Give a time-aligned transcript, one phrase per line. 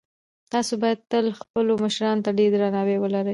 [0.51, 3.29] تاسو باید تل خپلو مشرانو ته ډېر درناوی ولرئ.